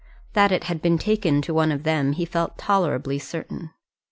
[0.33, 3.69] That it had been taken to one of them he felt tolerably certain.